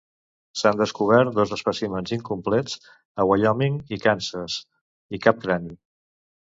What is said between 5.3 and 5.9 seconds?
crani.